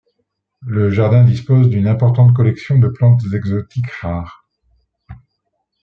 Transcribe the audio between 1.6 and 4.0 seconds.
d'une importante collection de plantes exotiques